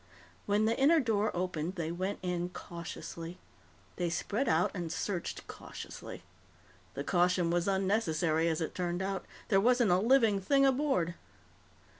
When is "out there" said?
9.03-9.61